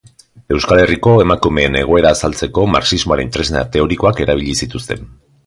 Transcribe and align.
Euskal 0.53 0.79
Herriko 0.83 1.11
emakumeen 1.23 1.77
egoera 1.81 2.13
azaltzeko 2.17 2.65
Marxismoaren 2.77 3.31
tresna 3.37 3.63
teorikoak 3.77 4.25
erabili 4.27 4.59
zituzten. 4.65 5.07